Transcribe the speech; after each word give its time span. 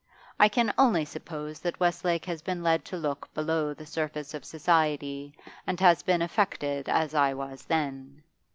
I 0.39 0.49
can 0.49 0.73
only 0.79 1.05
suppose 1.05 1.59
that 1.59 1.79
Westlake 1.79 2.25
has 2.25 2.41
been 2.41 2.63
led 2.63 2.83
to 2.85 2.97
look 2.97 3.31
below 3.35 3.71
the 3.75 3.85
surface 3.85 4.33
of 4.33 4.43
society 4.43 5.37
and 5.67 5.79
has 5.79 6.01
been 6.01 6.23
affected 6.23 6.89
as 6.89 7.13
I 7.13 7.35
was 7.35 7.65
then. 7.65 8.23